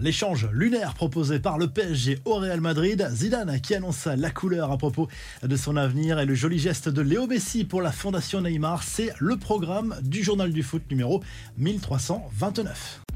L'échange 0.00 0.48
lunaire 0.52 0.94
proposé 0.94 1.40
par 1.40 1.58
le 1.58 1.66
PSG 1.66 2.20
au 2.24 2.36
Real 2.36 2.60
Madrid, 2.60 3.08
Zidane 3.10 3.60
qui 3.60 3.74
annonce 3.74 4.06
la 4.06 4.30
couleur 4.30 4.70
à 4.70 4.78
propos 4.78 5.08
de 5.42 5.56
son 5.56 5.76
avenir 5.76 6.20
et 6.20 6.26
le 6.26 6.34
joli 6.34 6.60
geste 6.60 6.88
de 6.88 7.02
Léo 7.02 7.26
Messi 7.26 7.64
pour 7.64 7.82
la 7.82 7.90
fondation 7.90 8.40
Neymar, 8.40 8.84
c'est 8.84 9.12
le 9.18 9.36
programme 9.36 9.96
du 10.02 10.22
journal 10.22 10.52
du 10.52 10.62
foot 10.62 10.82
numéro 10.88 11.20
1329. 11.56 13.07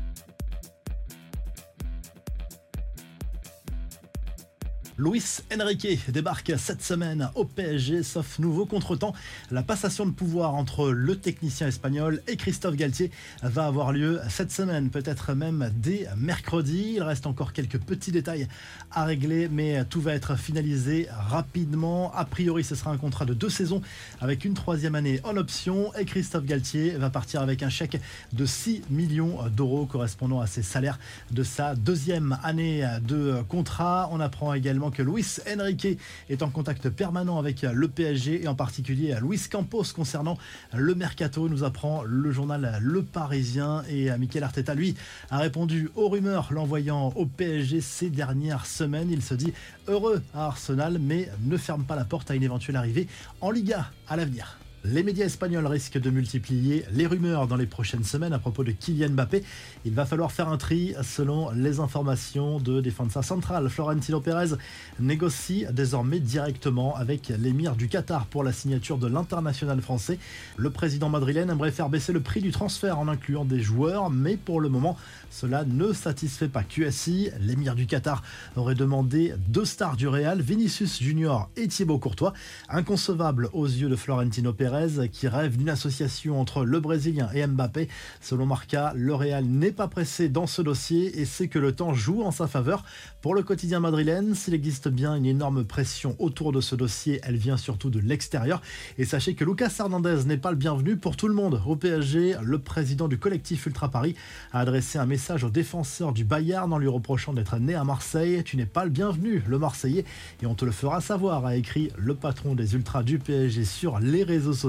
Luis 4.99 5.41
Enrique 5.59 6.11
débarque 6.11 6.53
cette 6.59 6.83
semaine 6.83 7.31
au 7.35 7.47
PSG, 7.47 8.03
sauf 8.03 8.39
nouveau 8.39 8.67
contretemps. 8.67 9.15
La 9.51 9.63
passation 9.63 10.05
de 10.05 10.11
pouvoir 10.11 10.55
entre 10.55 10.91
le 10.91 11.17
technicien 11.17 11.69
espagnol 11.69 12.23
et 12.29 12.37
Christophe 12.37 12.77
Galtier 12.77 13.11
va 13.43 13.65
avoir 13.65 13.93
lieu 13.93 14.21
cette 14.29 14.53
semaine, 14.53 14.91
peut-être 14.91 15.33
même 15.33 15.73
dès 15.75 16.07
mercredi. 16.19 16.93
Il 16.97 17.03
reste 17.03 17.27
encore 17.27 17.55
quelques 17.55 17.79
petits 17.79 18.13
détails 18.13 18.49
à 18.91 19.05
régler, 19.07 19.49
mais 19.49 19.83
tout 19.87 20.03
va 20.03 20.13
être 20.13 20.37
finalisé 20.37 21.09
rapidement. 21.11 22.13
A 22.15 22.27
priori, 22.27 22.63
ce 22.63 22.75
sera 22.75 22.91
un 22.91 22.99
contrat 22.99 23.25
de 23.25 23.33
deux 23.33 23.49
saisons 23.49 23.81
avec 24.21 24.45
une 24.45 24.53
troisième 24.53 24.95
année 24.95 25.21
en 25.25 25.39
option 25.39 25.95
et 25.95 26.05
Christophe 26.05 26.45
Galtier 26.45 26.91
va 26.91 27.09
partir 27.09 27.41
avec 27.41 27.63
un 27.63 27.71
chèque 27.71 27.99
de 28.35 28.45
6 28.45 28.83
millions 28.91 29.39
d'euros 29.49 29.87
correspondant 29.87 30.41
à 30.41 30.47
ses 30.47 30.63
salaires 30.63 30.99
de 31.31 31.43
sa 31.43 31.75
deuxième 31.75 32.37
année 32.43 32.87
de 33.09 33.43
contrat. 33.49 34.11
On 34.13 34.21
apprend 34.21 34.53
également 34.53 34.82
que 34.91 35.03
Luis 35.03 35.39
Enrique 35.47 35.99
est 36.29 36.43
en 36.43 36.51
contact 36.51 36.89
permanent 36.89 37.39
avec 37.39 37.63
le 37.63 37.89
PSG 37.89 38.43
et 38.43 38.49
en 38.49 38.55
particulier 38.55 39.13
à 39.13 39.21
Luis 39.21 39.41
Campos 39.51 39.85
concernant 39.95 40.39
le 40.75 40.95
mercato. 40.95 41.49
Nous 41.49 41.65
apprend 41.65 42.03
le 42.03 42.31
journal 42.33 42.79
Le 42.81 43.03
Parisien 43.03 43.83
et 43.89 44.11
Mikel 44.19 44.43
Arteta, 44.43 44.75
lui, 44.75 44.95
a 45.31 45.39
répondu 45.39 45.91
aux 45.95 46.09
rumeurs 46.09 46.49
l'envoyant 46.53 47.13
au 47.17 47.27
PSG 47.27 47.81
ces 47.81 48.11
dernières 48.11 48.67
semaines. 48.67 49.11
Il 49.11 49.23
se 49.23 49.35
dit 49.35 49.53
heureux 49.89 50.23
à 50.35 50.47
Arsenal 50.47 50.99
mais 50.99 51.29
ne 51.45 51.57
ferme 51.57 51.85
pas 51.85 51.97
la 51.97 52.05
porte 52.05 52.31
à 52.31 52.35
une 52.35 52.43
éventuelle 52.43 52.77
arrivée 52.77 53.07
en 53.41 53.51
Liga 53.51 53.91
à 54.09 54.17
l'avenir. 54.17 54.62
Les 54.85 55.05
médias 55.05 55.27
espagnols 55.27 55.69
risquent 55.69 56.01
de 56.01 56.11
multiplier 56.11 56.85
les 56.91 57.07
rumeurs 57.07 57.47
dans 57.47 57.55
les 57.55 57.67
prochaines 57.67 58.03
semaines 58.03 58.33
à 58.33 58.41
propos 58.41 58.65
de 58.65 58.73
Kylian 58.73 59.11
Mbappé. 59.11 59.45
Il 59.85 59.95
va 59.95 60.07
falloir 60.07 60.33
faire 60.33 60.49
un 60.49 60.57
tri 60.57 60.93
selon 61.05 61.53
les 61.53 61.79
informations 61.79 62.59
de 62.59 62.81
Defensa 62.81 63.23
Central. 63.23 63.71
Florentino 63.71 64.21
Pérez 64.21 64.57
négocie 64.99 65.67
désormais 65.71 66.19
directement 66.19 66.97
avec 66.97 67.29
l'émir 67.29 67.77
du 67.77 67.87
Qatar 67.87 68.27
pour 68.27 68.43
la 68.43 68.53
signature 68.53 68.99
de 68.99 69.07
l'international 69.07 69.81
français. 69.81 70.19
Le 70.57 70.71
président 70.71 71.09
madrilène 71.09 71.51
aimerait 71.51 71.71
faire 71.71 71.89
baisser 71.89 72.13
le 72.13 72.21
prix 72.21 72.41
du 72.41 72.51
transfert 72.51 72.99
en 72.99 73.07
incluant 73.07 73.45
des 73.45 73.61
joueurs, 73.61 74.11
mais 74.11 74.37
pour 74.37 74.61
le 74.61 74.69
moment, 74.69 74.97
cela 75.31 75.65
ne 75.65 75.93
satisfait 75.93 76.49
pas 76.49 76.65
QSI. 76.65 77.31
L'émir 77.39 77.77
du 77.77 77.87
Qatar 77.87 78.25
aurait 78.57 78.75
demandé 78.75 79.33
deux 79.47 79.65
stars 79.65 79.97
du 79.97 80.09
Real, 80.09 80.41
Vinicius 80.41 81.01
Junior 81.01 81.51
et 81.57 81.69
Thibaut 81.69 82.01
Courtois. 82.01 82.33
Inconcevable 82.69 83.49
aux 83.53 83.67
yeux 83.67 83.89
de 83.89 83.95
Florentino 83.95 84.53
Pérez 84.53 84.72
qui 85.13 85.29
rêve 85.29 85.59
d'une 85.59 85.69
association 85.69 86.41
entre 86.41 86.65
le 86.65 86.81
Brésilien 86.81 87.29
et 87.35 87.47
Mbappé. 87.47 87.89
Selon 88.23 88.47
Marca, 88.47 88.95
le 88.97 89.15
Real 89.15 89.45
n'est 89.45 89.71
pas 89.71 89.87
pressé 89.87 90.31
dans 90.31 90.47
ce 90.47 90.63
dossier 90.63 91.21
et 91.21 91.27
sait 91.27 91.49
que 91.49 91.59
le 91.59 91.73
temps 91.73 91.93
joue 91.93 92.23
en 92.23 92.31
sa 92.31 92.47
faveur. 92.47 92.83
Pour 93.21 93.35
le 93.35 93.43
quotidien 93.43 93.81
madrilène, 93.81 94.35
s'il 94.35 94.55
existe 94.55 94.89
bien 94.89 95.15
une 95.15 95.27
énorme 95.27 95.65
pression 95.65 96.17
autour 96.19 96.53
de 96.53 96.63
ce 96.63 96.75
dossier, 96.75 97.21
elle 97.23 97.37
vient 97.37 97.59
surtout 97.59 97.91
de 97.91 98.01
l'extérieur. 98.01 98.63
Et 98.97 99.05
sachez 99.05 99.35
que 99.35 99.45
Lucas 99.45 99.75
Hernandez 99.79 100.25
n'est 100.25 100.39
pas 100.39 100.51
le 100.51 100.57
bienvenu 100.57 100.97
pour 100.97 101.17
tout 101.17 101.29
le 101.29 101.35
monde. 101.35 101.61
Au 101.67 101.77
PSG, 101.77 102.37
le 102.43 102.59
président 102.59 103.09
du 103.09 103.19
collectif 103.19 103.67
Ultra 103.67 103.91
Paris 103.91 104.17
a 104.53 104.61
adressé 104.61 104.99
un 104.99 105.07
message 105.07 105.45
aux 105.45 105.51
défenseurs 105.51 106.15
du 106.15 106.25
Bayern 106.25 106.73
en 106.73 106.79
lui 106.79 106.89
reprochant 106.89 107.35
d'être 107.35 107.59
né 107.59 107.75
à 107.75 107.85
Marseille. 107.85 108.43
Tu 108.43 108.57
n'es 108.57 108.65
pas 108.65 108.85
le 108.85 108.91
bienvenu, 108.91 109.43
le 109.47 109.59
Marseillais, 109.59 110.07
et 110.43 110.47
on 110.47 110.55
te 110.55 110.65
le 110.65 110.73
fera 110.73 111.03
savoir, 111.03 111.45
a 111.45 111.57
écrit 111.57 111.91
le 111.99 112.15
patron 112.15 112.55
des 112.55 112.75
Ultras 112.75 113.03
du 113.03 113.19
PSG 113.19 113.67
sur 113.67 113.99
les 113.99 114.23
réseaux 114.23 114.55
sociaux 114.55 114.62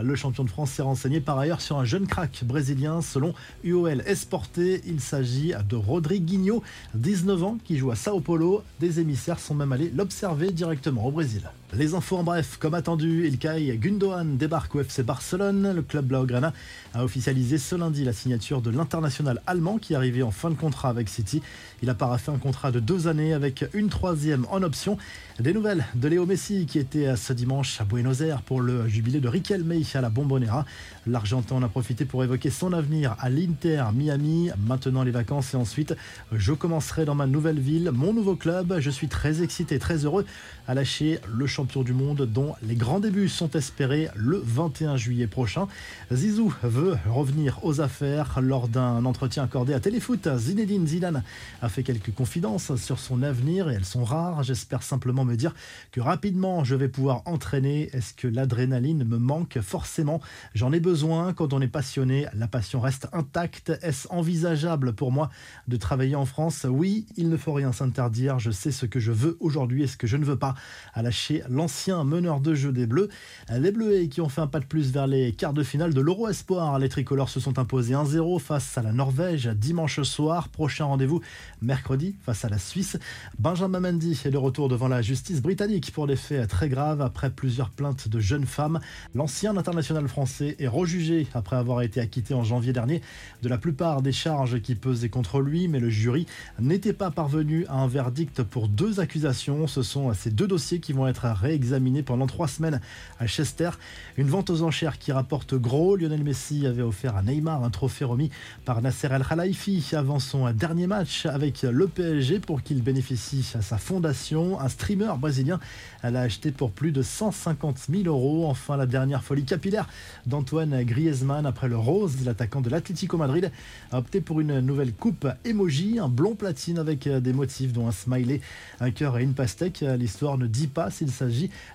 Le 0.00 0.14
champion 0.14 0.44
de 0.44 0.50
France 0.50 0.70
s'est 0.70 0.82
renseigné 0.82 1.20
par 1.20 1.38
ailleurs 1.38 1.60
sur 1.60 1.78
un 1.78 1.84
jeune 1.84 2.06
crack 2.06 2.42
brésilien. 2.44 3.02
Selon 3.02 3.34
UOL 3.64 4.02
Esporté, 4.06 4.82
il 4.86 5.00
s'agit 5.00 5.52
de 5.68 5.76
Rodriguinho, 5.76 6.62
19 6.94 7.42
ans, 7.42 7.58
qui 7.64 7.76
joue 7.76 7.90
à 7.90 7.96
Sao 7.96 8.20
Paulo. 8.20 8.62
Des 8.80 9.00
émissaires 9.00 9.38
sont 9.38 9.54
même 9.54 9.72
allés 9.72 9.90
l'observer 9.94 10.50
directement 10.50 11.06
au 11.06 11.10
Brésil. 11.10 11.42
Les 11.74 11.94
infos 11.94 12.16
en 12.16 12.22
bref, 12.22 12.56
comme 12.58 12.72
attendu, 12.72 13.26
Ilkay 13.26 13.76
Gundogan 13.76 14.38
débarque 14.38 14.74
au 14.74 14.80
FC 14.80 15.02
Barcelone. 15.02 15.74
Le 15.74 15.82
club 15.82 16.06
Blaugrana 16.06 16.54
a 16.94 17.04
officialisé 17.04 17.58
ce 17.58 17.74
lundi 17.76 18.04
la 18.04 18.14
signature 18.14 18.62
de 18.62 18.70
l'international 18.70 19.42
allemand 19.46 19.76
qui 19.76 19.94
arrivait 19.94 20.22
en 20.22 20.30
fin 20.30 20.48
de 20.48 20.54
contrat 20.54 20.88
avec 20.88 21.10
City. 21.10 21.42
Il 21.82 21.90
a 21.90 21.94
paraffé 21.94 22.32
un 22.32 22.38
contrat 22.38 22.72
de 22.72 22.80
deux 22.80 23.06
années 23.06 23.34
avec 23.34 23.66
une 23.74 23.90
troisième 23.90 24.46
en 24.50 24.62
option. 24.62 24.96
Des 25.40 25.52
nouvelles 25.52 25.84
de 25.94 26.08
Léo 26.08 26.24
Messi 26.24 26.64
qui 26.64 26.78
était 26.78 27.14
ce 27.16 27.34
dimanche 27.34 27.78
à 27.82 27.84
Buenos 27.84 28.22
Aires 28.22 28.40
pour 28.40 28.62
le 28.62 28.88
jubilé 28.88 29.20
de 29.20 29.28
Riquelme 29.28 29.74
à 29.92 30.00
la 30.00 30.08
Bombonera. 30.08 30.64
L'Argentin 31.06 31.56
en 31.56 31.62
a 31.62 31.68
profité 31.68 32.06
pour 32.06 32.24
évoquer 32.24 32.48
son 32.48 32.72
avenir 32.72 33.14
à 33.20 33.28
l'Inter 33.28 33.84
Miami. 33.94 34.48
Maintenant 34.66 35.02
les 35.02 35.10
vacances 35.10 35.52
et 35.52 35.58
ensuite 35.58 35.94
je 36.32 36.54
commencerai 36.54 37.04
dans 37.04 37.14
ma 37.14 37.26
nouvelle 37.26 37.60
ville, 37.60 37.90
mon 37.92 38.14
nouveau 38.14 38.36
club. 38.36 38.80
Je 38.80 38.90
suis 38.90 39.08
très 39.08 39.42
excité, 39.42 39.78
très 39.78 40.06
heureux 40.06 40.24
à 40.66 40.72
lâcher 40.74 41.18
le 41.28 41.46
champion 41.58 41.82
du 41.82 41.92
monde 41.92 42.22
dont 42.22 42.54
les 42.62 42.76
grands 42.76 43.00
débuts 43.00 43.28
sont 43.28 43.50
espérés 43.50 44.08
le 44.14 44.40
21 44.44 44.96
juillet 44.96 45.26
prochain. 45.26 45.66
Zizou 46.12 46.54
veut 46.62 46.96
revenir 47.08 47.58
aux 47.64 47.80
affaires 47.80 48.40
lors 48.40 48.68
d'un 48.68 49.04
entretien 49.04 49.42
accordé 49.42 49.74
à 49.74 49.80
Téléfoot. 49.80 50.36
Zinedine 50.36 50.86
Zidane 50.86 51.24
a 51.60 51.68
fait 51.68 51.82
quelques 51.82 52.14
confidences 52.14 52.76
sur 52.76 53.00
son 53.00 53.24
avenir 53.24 53.68
et 53.68 53.74
elles 53.74 53.84
sont 53.84 54.04
rares. 54.04 54.44
J'espère 54.44 54.84
simplement 54.84 55.24
me 55.24 55.34
dire 55.34 55.52
que 55.90 56.00
rapidement 56.00 56.62
je 56.62 56.76
vais 56.76 56.86
pouvoir 56.86 57.22
entraîner. 57.24 57.90
Est-ce 57.92 58.14
que 58.14 58.28
l'adrénaline 58.28 59.02
me 59.02 59.18
manque 59.18 59.58
Forcément, 59.60 60.20
j'en 60.54 60.72
ai 60.72 60.78
besoin. 60.78 61.32
Quand 61.32 61.52
on 61.52 61.60
est 61.60 61.66
passionné, 61.66 62.28
la 62.34 62.46
passion 62.46 62.78
reste 62.78 63.08
intacte. 63.12 63.72
Est-ce 63.82 64.06
envisageable 64.10 64.92
pour 64.92 65.10
moi 65.10 65.28
de 65.66 65.76
travailler 65.76 66.14
en 66.14 66.24
France? 66.24 66.66
Oui, 66.70 67.06
il 67.16 67.28
ne 67.30 67.36
faut 67.36 67.52
rien 67.52 67.72
s'interdire. 67.72 68.38
Je 68.38 68.52
sais 68.52 68.70
ce 68.70 68.86
que 68.86 69.00
je 69.00 69.10
veux 69.10 69.36
aujourd'hui 69.40 69.82
et 69.82 69.88
ce 69.88 69.96
que 69.96 70.06
je 70.06 70.16
ne 70.16 70.24
veux 70.24 70.38
pas. 70.38 70.54
À 70.94 71.02
lâcher 71.02 71.42
l'ancien 71.50 72.04
meneur 72.04 72.40
de 72.40 72.54
jeu 72.54 72.72
des 72.72 72.86
Bleus. 72.86 73.08
Les 73.50 73.70
Bleus 73.70 74.06
qui 74.06 74.20
ont 74.20 74.28
fait 74.28 74.40
un 74.40 74.46
pas 74.46 74.60
de 74.60 74.64
plus 74.64 74.92
vers 74.92 75.06
les 75.06 75.32
quarts 75.32 75.52
de 75.52 75.62
finale 75.62 75.94
de 75.94 76.00
l'Euro 76.00 76.28
Espoir. 76.28 76.78
Les 76.78 76.88
tricolores 76.88 77.28
se 77.28 77.40
sont 77.40 77.58
imposés 77.58 77.94
1-0 77.94 78.40
face 78.40 78.76
à 78.78 78.82
la 78.82 78.92
Norvège 78.92 79.46
dimanche 79.46 80.02
soir. 80.02 80.48
Prochain 80.48 80.86
rendez-vous 80.86 81.20
mercredi 81.62 82.16
face 82.24 82.44
à 82.44 82.48
la 82.48 82.58
Suisse. 82.58 82.98
Benjamin 83.38 83.80
Mendy 83.80 84.20
est 84.24 84.30
de 84.30 84.36
retour 84.36 84.68
devant 84.68 84.88
la 84.88 85.02
justice 85.02 85.40
britannique 85.42 85.92
pour 85.92 86.06
des 86.06 86.16
faits 86.16 86.48
très 86.48 86.68
graves 86.68 87.00
après 87.00 87.30
plusieurs 87.30 87.70
plaintes 87.70 88.08
de 88.08 88.20
jeunes 88.20 88.46
femmes. 88.46 88.80
L'ancien 89.14 89.56
international 89.56 90.08
français 90.08 90.56
est 90.58 90.68
rejugé 90.68 91.26
après 91.34 91.56
avoir 91.56 91.82
été 91.82 92.00
acquitté 92.00 92.34
en 92.34 92.44
janvier 92.44 92.72
dernier 92.72 93.02
de 93.42 93.48
la 93.48 93.58
plupart 93.58 94.02
des 94.02 94.12
charges 94.12 94.60
qui 94.60 94.74
pesaient 94.74 95.08
contre 95.08 95.40
lui, 95.40 95.68
mais 95.68 95.80
le 95.80 95.90
jury 95.90 96.26
n'était 96.58 96.92
pas 96.92 97.10
parvenu 97.10 97.66
à 97.66 97.74
un 97.74 97.86
verdict 97.86 98.42
pour 98.42 98.68
deux 98.68 99.00
accusations. 99.00 99.66
Ce 99.66 99.82
sont 99.82 100.12
ces 100.14 100.30
deux 100.30 100.46
dossiers 100.46 100.80
qui 100.80 100.92
vont 100.92 101.06
être 101.06 101.24
réexaminés 101.40 102.02
pendant 102.02 102.26
trois 102.26 102.48
semaines 102.48 102.80
à 103.18 103.26
Chester. 103.26 103.70
Une 104.16 104.28
vente 104.28 104.50
aux 104.50 104.62
enchères 104.62 104.98
qui 104.98 105.12
rapporte 105.12 105.54
gros. 105.54 105.96
Lionel 105.96 106.24
Messi 106.24 106.66
avait 106.66 106.82
offert 106.82 107.16
à 107.16 107.22
Neymar 107.22 107.64
un 107.64 107.70
trophée 107.70 108.04
remis 108.04 108.30
par 108.64 108.82
Nasser 108.82 109.08
El 109.10 109.24
Khalifi 109.24 109.84
avant 109.92 110.18
son 110.18 110.50
dernier 110.52 110.86
match 110.86 111.26
avec 111.26 111.62
le 111.62 111.88
PSG 111.88 112.40
pour 112.40 112.62
qu'il 112.62 112.82
bénéficie 112.82 113.52
à 113.54 113.62
sa 113.62 113.78
fondation. 113.78 114.60
Un 114.60 114.68
streamer 114.68 115.12
brésilien 115.18 115.60
l'a 116.02 116.20
acheté 116.20 116.50
pour 116.50 116.70
plus 116.70 116.92
de 116.92 117.02
150 117.02 117.78
000 117.90 118.02
euros. 118.06 118.46
Enfin, 118.46 118.76
la 118.76 118.86
dernière 118.86 119.22
folie 119.22 119.44
capillaire 119.44 119.88
d'Antoine 120.26 120.82
Griezmann 120.84 121.46
après 121.46 121.68
le 121.68 121.76
rose, 121.76 122.24
l'attaquant 122.24 122.60
de 122.60 122.70
l'Atlético 122.70 123.16
Madrid 123.16 123.50
a 123.92 123.98
opté 123.98 124.20
pour 124.20 124.40
une 124.40 124.60
nouvelle 124.60 124.92
coupe 124.92 125.26
emoji, 125.44 125.98
un 125.98 126.08
blond 126.08 126.34
platine 126.34 126.78
avec 126.78 127.08
des 127.08 127.32
motifs 127.32 127.72
dont 127.72 127.86
un 127.86 127.92
smiley, 127.92 128.40
un 128.80 128.90
cœur 128.90 129.18
et 129.18 129.22
une 129.22 129.34
pastèque. 129.34 129.84
L'histoire 129.98 130.38
ne 130.38 130.46
dit 130.46 130.66
pas 130.66 130.90
s'il 130.90 131.10
s'agit 131.10 131.27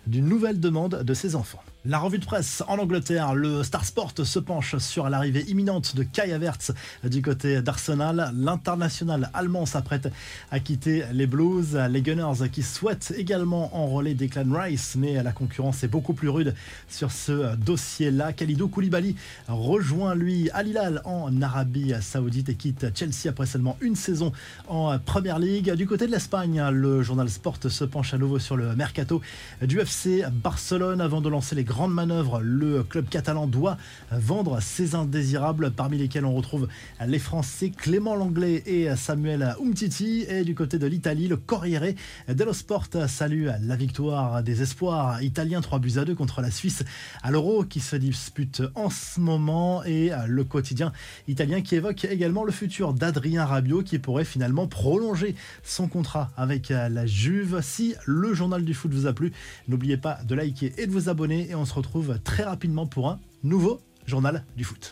d'une 0.07 0.27
nouvelle 0.27 0.59
demande 0.59 1.03
de 1.03 1.13
ses 1.13 1.35
enfants. 1.35 1.63
La 1.85 1.99
revue 1.99 2.17
de 2.17 2.23
presse 2.23 2.63
en 2.69 2.79
Angleterre, 2.79 3.35
le 3.35 3.61
Star 3.61 3.83
Sport 3.83 4.13
se 4.23 4.39
penche 4.39 4.77
sur 4.77 5.09
l'arrivée 5.09 5.43
imminente 5.49 5.97
de 5.97 6.03
Kai 6.03 6.31
Havertz 6.31 6.71
du 7.03 7.21
côté 7.21 7.61
d'Arsenal. 7.61 8.31
L'international 8.37 9.29
allemand 9.33 9.65
s'apprête 9.65 10.09
à 10.49 10.61
quitter 10.61 11.03
les 11.11 11.27
Blues. 11.27 11.77
Les 11.89 12.01
Gunners 12.01 12.49
qui 12.49 12.63
souhaitent 12.63 13.13
également 13.17 13.75
enrôler 13.75 14.13
Declan 14.13 14.45
Rice, 14.49 14.95
mais 14.97 15.21
la 15.21 15.33
concurrence 15.33 15.83
est 15.83 15.89
beaucoup 15.89 16.13
plus 16.13 16.29
rude 16.29 16.55
sur 16.87 17.11
ce 17.11 17.57
dossier-là. 17.57 18.31
Khalidou 18.31 18.69
Koulibaly 18.69 19.17
rejoint 19.49 20.15
lui 20.15 20.49
Al 20.51 20.69
Hilal 20.69 21.01
en 21.03 21.41
Arabie 21.41 21.93
Saoudite 21.99 22.47
et 22.47 22.55
quitte 22.55 22.97
Chelsea 22.97 23.27
après 23.27 23.45
seulement 23.45 23.75
une 23.81 23.97
saison 23.97 24.31
en 24.69 24.97
Première 24.99 25.37
League. 25.37 25.69
Du 25.73 25.85
côté 25.85 26.07
de 26.07 26.11
l'Espagne, 26.13 26.63
le 26.71 27.03
journal 27.03 27.29
Sport 27.29 27.57
se 27.67 27.83
penche 27.83 28.13
à 28.13 28.17
nouveau 28.17 28.39
sur 28.39 28.55
le 28.55 28.73
mercato 28.73 29.21
du 29.61 29.81
FC 29.81 30.23
Barcelone 30.31 31.01
avant 31.01 31.19
de 31.19 31.27
lancer 31.27 31.55
les 31.55 31.65
grande 31.73 31.93
manœuvre. 31.93 32.39
Le 32.39 32.83
club 32.83 33.09
catalan 33.09 33.47
doit 33.47 33.77
vendre 34.11 34.61
ses 34.61 34.93
indésirables, 34.93 35.71
parmi 35.71 35.97
lesquels 35.97 36.23
on 36.23 36.35
retrouve 36.35 36.67
les 37.05 37.17
Français 37.17 37.71
Clément 37.71 38.15
Langlais 38.15 38.61
et 38.67 38.95
Samuel 38.95 39.55
Umtiti. 39.59 40.23
Et 40.29 40.43
du 40.43 40.53
côté 40.53 40.77
de 40.77 40.85
l'Italie, 40.85 41.27
le 41.27 41.35
Corriere 41.35 41.95
dello 42.27 42.53
Sport 42.53 42.89
salue 43.07 43.47
la 43.59 43.75
victoire 43.75 44.43
des 44.43 44.61
espoirs 44.61 45.23
italiens 45.23 45.61
3 45.61 45.79
buts 45.79 45.97
à 45.97 46.05
2 46.05 46.13
contre 46.13 46.41
la 46.41 46.51
Suisse 46.51 46.83
à 47.23 47.31
l'Euro 47.31 47.63
qui 47.63 47.79
se 47.79 47.95
dispute 47.95 48.61
en 48.75 48.91
ce 48.91 49.19
moment 49.19 49.83
et 49.83 50.11
le 50.27 50.43
quotidien 50.43 50.91
italien 51.27 51.61
qui 51.61 51.75
évoque 51.75 52.05
également 52.05 52.43
le 52.43 52.51
futur 52.51 52.93
d'Adrien 52.93 53.45
Rabiot 53.45 53.81
qui 53.81 53.97
pourrait 53.97 54.25
finalement 54.25 54.67
prolonger 54.67 55.33
son 55.63 55.87
contrat 55.87 56.29
avec 56.37 56.69
la 56.69 57.07
Juve. 57.07 57.61
Si 57.63 57.95
le 58.05 58.35
journal 58.35 58.63
du 58.63 58.75
foot 58.75 58.93
vous 58.93 59.07
a 59.07 59.13
plu, 59.13 59.33
n'oubliez 59.67 59.97
pas 59.97 60.19
de 60.23 60.35
liker 60.35 60.71
et 60.77 60.85
de 60.85 60.91
vous 60.91 61.09
abonner 61.09 61.55
on 61.63 61.65
se 61.65 61.73
retrouve 61.73 62.19
très 62.25 62.43
rapidement 62.43 62.85
pour 62.85 63.07
un 63.07 63.21
nouveau 63.41 63.79
journal 64.05 64.43
du 64.57 64.65
foot. 64.65 64.91